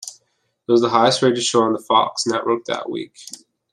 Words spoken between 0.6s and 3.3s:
It was the highest-rated show on the Fox network that week.